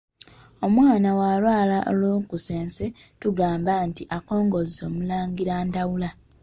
[0.65, 2.85] Omwana bw’alwala olukusense
[3.21, 6.09] tugamba nti akongozze omulangira Ndawula.